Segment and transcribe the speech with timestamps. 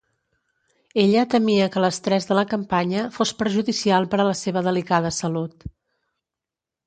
[1.01, 5.67] Ella temia que l'estrès de la campanya fos perjudicial per a la seva delicada salut.